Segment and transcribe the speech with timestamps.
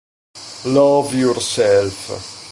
[0.65, 2.39] Love Yourself